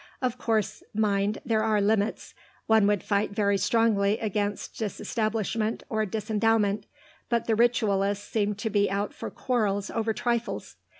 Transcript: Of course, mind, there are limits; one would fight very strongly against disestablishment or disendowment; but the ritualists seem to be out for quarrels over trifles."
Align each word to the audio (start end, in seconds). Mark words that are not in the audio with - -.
Of 0.19 0.39
course, 0.39 0.81
mind, 0.95 1.39
there 1.45 1.61
are 1.61 1.79
limits; 1.79 2.33
one 2.65 2.87
would 2.87 3.03
fight 3.03 3.33
very 3.33 3.59
strongly 3.59 4.17
against 4.17 4.79
disestablishment 4.79 5.83
or 5.89 6.07
disendowment; 6.07 6.87
but 7.29 7.45
the 7.45 7.53
ritualists 7.55 8.27
seem 8.27 8.55
to 8.55 8.71
be 8.71 8.89
out 8.89 9.13
for 9.13 9.29
quarrels 9.29 9.91
over 9.91 10.11
trifles." 10.11 10.75